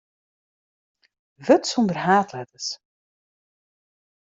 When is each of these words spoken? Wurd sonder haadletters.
Wurd 1.45 1.65
sonder 1.71 1.95
haadletters. 2.07 2.67